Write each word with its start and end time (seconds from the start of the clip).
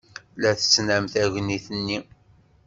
La 0.41 0.51
tettnam 0.59 1.05
tagnit-nni. 1.13 1.99